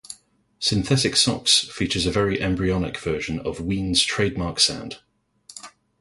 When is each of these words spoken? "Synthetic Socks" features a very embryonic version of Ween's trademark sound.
"Synthetic 0.57 1.15
Socks" 1.15 1.59
features 1.59 2.07
a 2.07 2.11
very 2.11 2.41
embryonic 2.41 2.97
version 2.97 3.37
of 3.41 3.61
Ween's 3.61 4.01
trademark 4.01 4.59
sound. 4.59 4.97